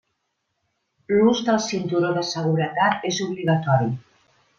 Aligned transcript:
L'ús 1.11 1.41
del 1.49 1.59
cinturó 1.65 2.09
de 2.15 2.23
seguretat 2.31 3.05
és 3.11 3.21
obligatori. 3.27 3.93